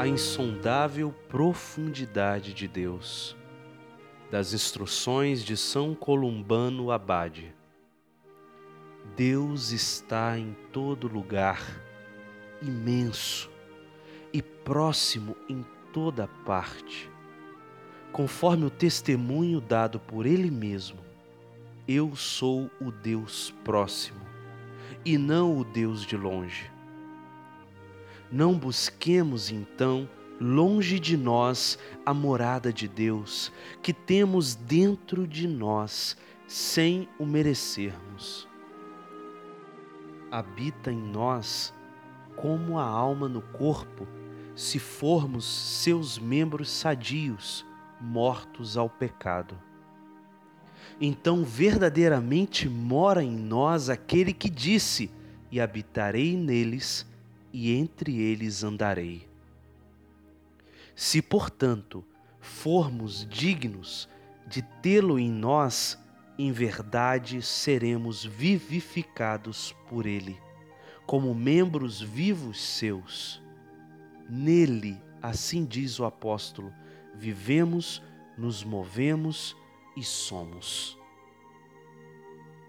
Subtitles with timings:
[0.00, 3.36] a insondável profundidade de Deus.
[4.30, 7.54] Das instruções de São Columbano Abade.
[9.14, 11.60] Deus está em todo lugar,
[12.62, 13.50] imenso
[14.32, 17.10] e próximo em toda parte.
[18.10, 21.00] Conforme o testemunho dado por Ele mesmo,
[21.86, 24.20] eu sou o Deus próximo
[25.04, 26.79] e não o Deus de longe.
[28.32, 30.08] Não busquemos então
[30.40, 36.16] longe de nós a morada de Deus que temos dentro de nós
[36.46, 38.48] sem o merecermos.
[40.30, 41.74] Habita em nós
[42.36, 44.06] como a alma no corpo,
[44.54, 47.66] se formos seus membros sadios,
[48.00, 49.58] mortos ao pecado.
[51.00, 55.10] Então verdadeiramente mora em nós aquele que disse:
[55.50, 57.06] E habitarei neles,
[57.52, 59.28] e entre eles andarei.
[60.94, 62.04] Se, portanto,
[62.40, 64.08] formos dignos
[64.46, 65.98] de tê-lo em nós,
[66.38, 70.38] em verdade seremos vivificados por ele,
[71.06, 73.42] como membros vivos seus.
[74.28, 76.72] Nele, assim diz o apóstolo,
[77.14, 78.02] vivemos,
[78.36, 79.56] nos movemos
[79.96, 80.99] e somos.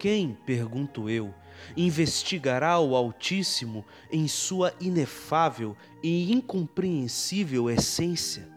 [0.01, 1.31] Quem, pergunto eu,
[1.77, 8.49] investigará o Altíssimo em sua inefável e incompreensível essência?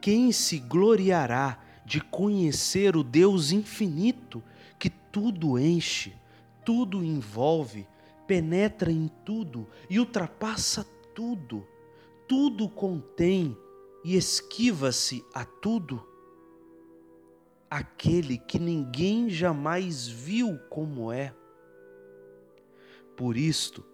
[0.00, 4.40] Quem se gloriará de conhecer o Deus infinito
[4.78, 6.14] que tudo enche,
[6.64, 7.84] tudo envolve,
[8.28, 11.66] penetra em tudo e ultrapassa tudo,
[12.28, 13.58] tudo contém
[14.04, 16.13] e esquiva-se a tudo?
[17.74, 21.34] Aquele que ninguém jamais viu como é.
[23.16, 23.84] Por isto,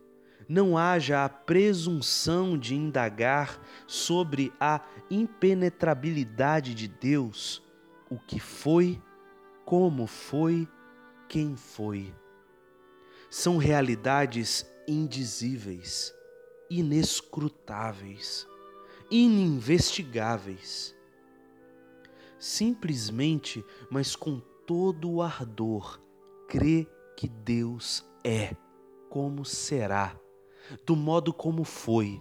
[0.46, 7.62] não haja a presunção de indagar sobre a impenetrabilidade de Deus,
[8.10, 9.02] o que foi,
[9.64, 10.68] como foi,
[11.26, 12.14] quem foi.
[13.30, 16.12] São realidades indizíveis,
[16.68, 18.46] inescrutáveis,
[19.10, 20.99] ininvestigáveis
[22.40, 26.00] simplesmente, mas com todo o ardor,
[26.48, 28.56] crê que Deus é,
[29.10, 30.18] como será,
[30.86, 32.20] do modo como foi,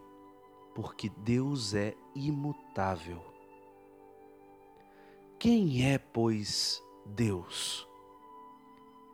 [0.76, 3.24] porque Deus é imutável.
[5.40, 7.88] Quem é, pois, Deus?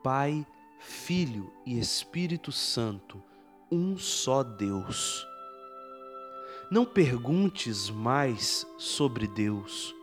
[0.02, 0.44] Pai,
[0.80, 3.22] Filho e Espírito Santo,
[3.70, 5.24] um só Deus.
[6.68, 9.95] Não perguntes mais sobre Deus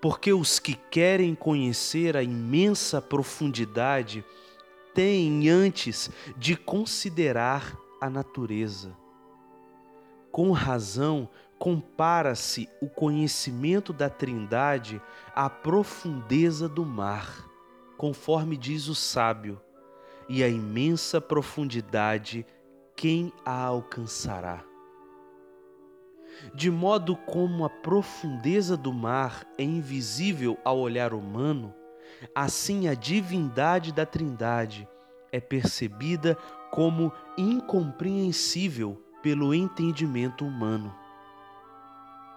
[0.00, 4.24] porque os que querem conhecer a imensa profundidade
[4.94, 8.96] têm antes de considerar a natureza.
[10.32, 11.28] Com razão,
[11.58, 15.00] compara-se o conhecimento da Trindade
[15.34, 17.46] à profundeza do mar,
[17.98, 19.60] conforme diz o sábio,
[20.28, 22.46] e a imensa profundidade,
[22.96, 24.69] quem a alcançará?
[26.54, 31.74] De modo como a profundeza do mar é invisível ao olhar humano,
[32.34, 34.88] assim a divindade da Trindade
[35.32, 36.36] é percebida
[36.70, 40.94] como incompreensível pelo entendimento humano.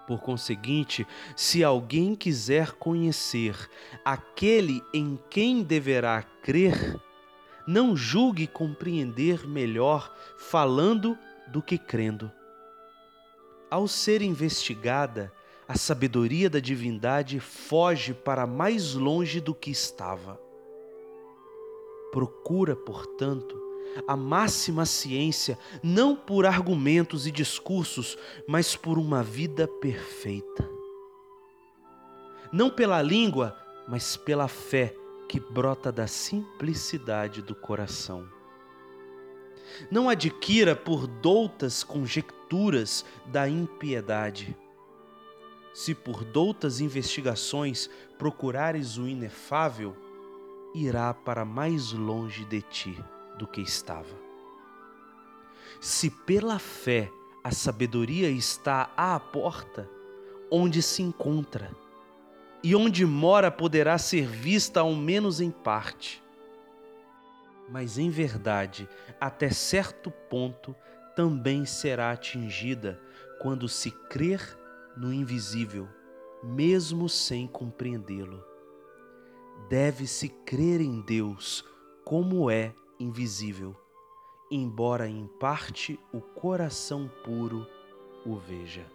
[0.06, 3.56] Por conseguinte, se alguém quiser conhecer
[4.04, 7.00] aquele em quem deverá crer,
[7.66, 12.30] não julgue compreender melhor falando do que crendo
[13.74, 15.32] ao ser investigada,
[15.66, 20.40] a sabedoria da divindade foge para mais longe do que estava.
[22.12, 23.60] Procura, portanto,
[24.06, 30.70] a máxima ciência não por argumentos e discursos, mas por uma vida perfeita.
[32.52, 33.58] Não pela língua,
[33.88, 34.94] mas pela fé
[35.28, 38.24] que brota da simplicidade do coração.
[39.90, 44.56] Não adquira por doutas conjecturas da impiedade.
[45.72, 49.96] Se por doutas investigações procurares o inefável,
[50.74, 52.98] irá para mais longe de ti
[53.38, 54.16] do que estava.
[55.80, 57.10] Se pela fé
[57.42, 59.88] a sabedoria está à porta,
[60.50, 61.70] onde se encontra,
[62.62, 66.23] e onde mora poderá ser vista ao menos em parte
[67.74, 68.88] mas em verdade,
[69.20, 70.76] até certo ponto,
[71.16, 73.00] também será atingida
[73.40, 74.56] quando se crer
[74.96, 75.88] no invisível,
[76.40, 78.44] mesmo sem compreendê-lo.
[79.68, 81.64] Deve-se crer em Deus
[82.04, 83.74] como é invisível,
[84.48, 87.66] embora em parte o coração puro
[88.24, 88.86] o veja.